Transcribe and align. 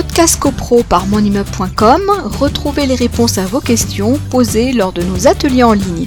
Podcast 0.00 0.38
CoPro 0.38 0.84
par 0.84 1.08
monimmeuble.com, 1.08 2.02
retrouvez 2.38 2.86
les 2.86 2.94
réponses 2.94 3.36
à 3.36 3.46
vos 3.46 3.58
questions 3.58 4.16
posées 4.30 4.72
lors 4.72 4.92
de 4.92 5.02
nos 5.02 5.26
ateliers 5.26 5.64
en 5.64 5.72
ligne. 5.72 6.06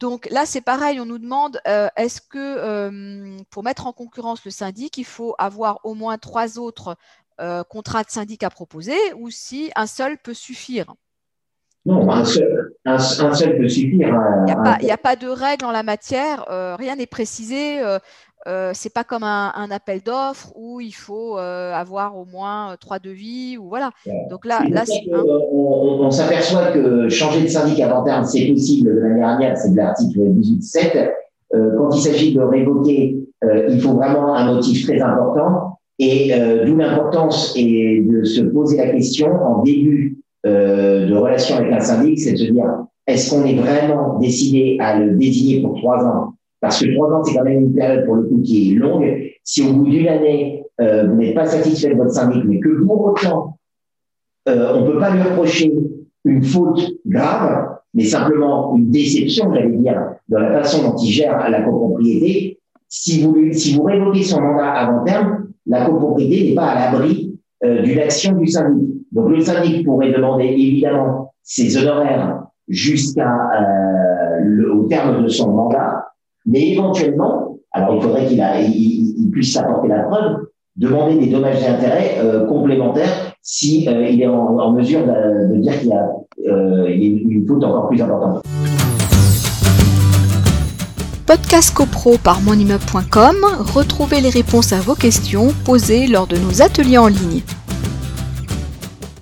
Donc 0.00 0.28
là, 0.30 0.42
c'est 0.44 0.60
pareil, 0.60 1.00
on 1.00 1.06
nous 1.06 1.16
demande 1.16 1.58
euh, 1.66 1.88
est-ce 1.96 2.20
que 2.20 2.36
euh, 2.36 3.38
pour 3.48 3.64
mettre 3.64 3.86
en 3.86 3.94
concurrence 3.94 4.44
le 4.44 4.50
syndic, 4.50 4.98
il 4.98 5.06
faut 5.06 5.34
avoir 5.38 5.80
au 5.82 5.94
moins 5.94 6.18
trois 6.18 6.58
autres 6.58 6.94
euh, 7.40 7.64
contrats 7.64 8.04
de 8.04 8.10
syndic 8.10 8.42
à 8.42 8.50
proposer 8.50 8.98
ou 9.16 9.30
si 9.30 9.72
un 9.74 9.86
seul 9.86 10.18
peut 10.18 10.34
suffire? 10.34 10.92
Non, 11.86 12.10
un 12.10 12.24
seul, 12.26 12.74
peut 12.84 13.68
suffire. 13.68 14.14
Il 14.46 14.84
n'y 14.84 14.90
a, 14.90 14.98
pas 14.98 15.16
de 15.16 15.28
règle 15.28 15.64
en 15.64 15.72
la 15.72 15.82
matière, 15.82 16.44
rien 16.78 16.96
n'est 16.96 17.06
précisé. 17.06 17.82
Euh, 18.46 18.72
c'est 18.74 18.92
pas 18.92 19.04
comme 19.04 19.22
un, 19.22 19.68
appel 19.70 20.00
d'offres 20.04 20.52
où 20.54 20.80
il 20.80 20.92
faut 20.92 21.38
euh, 21.38 21.72
avoir 21.72 22.18
au 22.18 22.26
moins 22.26 22.72
euh, 22.72 22.76
trois 22.78 22.98
devis 22.98 23.56
ou 23.56 23.68
voilà. 23.68 23.90
Donc 24.28 24.44
là, 24.44 24.62
là 24.70 24.84
on, 25.50 26.10
s'aperçoit 26.10 26.72
que 26.72 27.08
changer 27.08 27.42
de 27.42 27.48
syndic 27.48 27.80
avant 27.80 28.02
terme, 28.02 28.24
c'est 28.24 28.46
possible 28.46 28.94
de 28.94 29.00
manière 29.00 29.28
amiable, 29.28 29.56
c'est 29.56 29.70
de 29.70 29.76
l'article 29.76 30.18
18.7. 30.18 31.10
quand 31.52 31.90
il 31.94 32.00
s'agit 32.02 32.34
de 32.34 32.40
révoquer, 32.40 33.16
il 33.42 33.80
faut 33.80 33.94
vraiment 33.94 34.34
un 34.34 34.52
motif 34.52 34.86
très 34.86 35.00
important 35.00 35.78
et 35.98 36.32
d'où 36.66 36.76
l'importance 36.76 37.54
et 37.56 38.02
de 38.02 38.24
se 38.24 38.42
poser 38.42 38.76
la 38.76 38.88
question 38.88 39.28
en 39.28 39.62
début 39.62 40.18
de 40.44 41.16
relation 41.16 41.56
avec 41.56 41.72
un 41.72 41.80
syndic, 41.80 42.20
c'est 42.20 42.32
de 42.32 42.36
se 42.36 42.44
dire 42.44 42.84
est-ce 43.06 43.30
qu'on 43.30 43.44
est 43.44 43.54
vraiment 43.54 44.18
décidé 44.18 44.76
à 44.80 44.98
le 44.98 45.16
désigner 45.16 45.62
pour 45.62 45.76
trois 45.76 46.04
ans? 46.04 46.34
Parce 46.64 46.82
que 46.82 46.94
trois 46.94 47.12
ans, 47.12 47.22
c'est 47.22 47.34
quand 47.34 47.44
même 47.44 47.60
une 47.60 47.74
période 47.74 48.06
pour 48.06 48.14
le 48.14 48.22
coup 48.22 48.40
qui 48.42 48.72
est 48.72 48.76
longue. 48.76 49.04
Si 49.42 49.62
au 49.62 49.74
bout 49.74 49.84
d'une 49.84 50.08
année, 50.08 50.64
euh, 50.80 51.06
vous 51.06 51.16
n'êtes 51.16 51.34
pas 51.34 51.44
satisfait 51.44 51.90
de 51.90 51.96
votre 51.96 52.12
syndic, 52.12 52.42
mais 52.46 52.58
que 52.58 52.82
pour 52.86 53.04
autant, 53.04 53.58
euh, 54.48 54.72
on 54.74 54.80
ne 54.80 54.90
peut 54.90 54.98
pas 54.98 55.10
lui 55.10 55.20
reprocher 55.20 55.74
une 56.24 56.42
faute 56.42 56.80
grave, 57.04 57.76
mais 57.92 58.04
simplement 58.04 58.74
une 58.76 58.90
déception, 58.90 59.52
j'allais 59.52 59.76
dire, 59.76 60.14
dans 60.30 60.38
la 60.38 60.62
façon 60.62 60.88
dont 60.88 60.96
il 60.96 61.10
gère 61.10 61.50
la 61.50 61.60
copropriété, 61.60 62.58
si 62.88 63.22
vous, 63.22 63.82
révoquez 63.82 64.22
son 64.22 64.40
mandat 64.40 64.70
avant 64.70 65.04
terme, 65.04 65.48
la 65.66 65.84
copropriété 65.84 66.48
n'est 66.48 66.54
pas 66.54 66.68
à 66.68 66.92
l'abri 66.92 67.38
euh, 67.62 67.82
d'une 67.82 67.98
action 67.98 68.32
du 68.38 68.46
syndic. 68.46 68.88
Donc 69.12 69.28
le 69.28 69.40
syndic 69.42 69.84
pourrait 69.84 70.12
demander 70.12 70.44
évidemment 70.44 71.34
ses 71.42 71.76
honoraires 71.76 72.44
jusqu'à 72.68 73.30
euh, 74.40 74.72
au 74.72 74.84
terme 74.84 75.22
de 75.22 75.28
son 75.28 75.52
mandat, 75.52 76.13
mais 76.46 76.70
éventuellement, 76.70 77.58
alors 77.72 77.94
il 77.94 78.02
faudrait 78.02 78.26
qu'il 78.26 78.38
il, 78.38 79.30
puisse 79.30 79.56
apporter 79.56 79.88
la 79.88 80.04
preuve, 80.04 80.46
demander 80.76 81.18
des 81.18 81.26
dommages 81.26 81.62
et 81.62 81.66
intérêts 81.66 82.18
euh, 82.18 82.46
complémentaires 82.46 83.34
si 83.42 83.88
euh, 83.88 84.08
il 84.08 84.22
est 84.22 84.26
en, 84.26 84.72
mesure 84.72 85.00
de, 85.00 85.56
dire 85.56 85.78
qu'il 85.78 85.88
y 85.88 85.92
a 85.92 86.08
euh, 86.46 86.86
une 86.86 87.44
faute 87.46 87.64
encore 87.64 87.88
plus 87.88 88.00
importante. 88.00 88.42
Podcast 91.26 91.74
CoPro 91.74 92.18
par 92.22 92.42
monimmeuble.com, 92.42 93.36
retrouvez 93.74 94.20
les 94.20 94.28
réponses 94.28 94.72
à 94.72 94.80
vos 94.80 94.94
questions 94.94 95.48
posées 95.64 96.06
lors 96.06 96.26
de 96.26 96.36
nos 96.36 96.62
ateliers 96.62 96.98
en 96.98 97.08
ligne. 97.08 97.40